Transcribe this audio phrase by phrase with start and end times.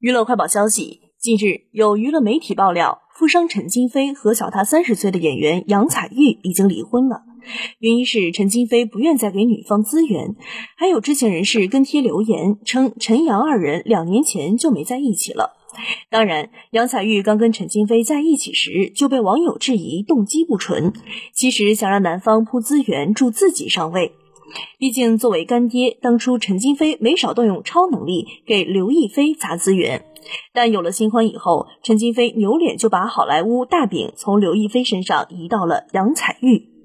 [0.00, 7.20] 娱乐快报消息：近日，有娱乐媒体爆料，富商陈金飞和小他三十岁的演员杨采钰已经离婚了。
[7.80, 10.34] 原因是陈金飞不愿再给女方资源，
[10.78, 15.58] 还有知情人士跟帖留言称陈杨二人两年前就没在一起了。
[16.08, 20.94] 当然，杨采钰刚跟陈金飞在一起时就被网友质疑动机不纯，
[21.34, 24.12] 其实想让男方铺资源助自己上位。
[24.78, 30.04] 毕竟，作为干爹，当初陈金飞没少动用超能力给刘亦菲砸资源。
[30.52, 36.79] 但有了新欢以后，陈金飞扭脸就把好莱坞大饼从刘亦菲身上移到了杨采钰。